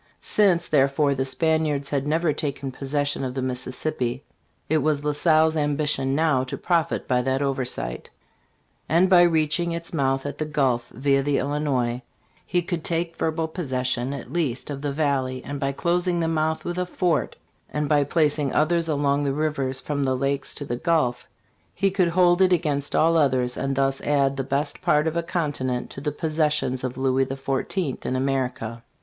[0.19, 4.23] Since, therefore, the Spaniards had never taken possession of the Mississippi,
[4.67, 8.09] it was La Salle's ambition now to profit by that oversight,
[8.89, 12.01] and by reaching its mouth at the Gulf via the Illinois,
[12.47, 16.65] he could take verbal possession, at least, of the valley, and by closing the mouth
[16.65, 17.35] with a fort
[17.69, 21.27] and by placing others along the rivers from the Lakes to the Gulf,
[21.75, 25.21] he could hold it against all others, and thus add the best part of a
[25.21, 28.03] continent to the possessions of Louis XIV.
[28.03, 28.81] in America.